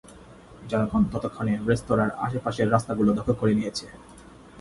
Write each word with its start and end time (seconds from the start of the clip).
জনগণ 0.69 1.03
ততক্ষণে 1.13 1.53
রেস্তরার 1.69 2.11
আশে 2.25 2.39
পাশের 2.45 2.71
রাস্তাগুলো 2.71 3.09
দখল 3.13 3.33
করে 3.41 3.53
নিয়েছে। 3.55 3.85